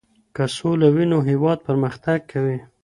[0.35, 2.57] که سوله وي، نو هيواد پرمختګ کوي.